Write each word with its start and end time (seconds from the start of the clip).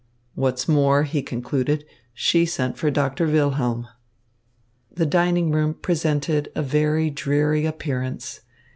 "What's 0.33 0.67
more," 0.67 1.03
he 1.03 1.21
concluded, 1.21 1.85
"she 2.11 2.43
sent 2.47 2.75
for 2.75 2.89
Doctor 2.89 3.27
Wilhelm." 3.27 3.87
The 4.91 5.05
dining 5.05 5.51
room 5.51 5.75
presented 5.75 6.51
a 6.55 6.63
very 6.63 7.11
dreary 7.11 7.67
appearance. 7.67 8.39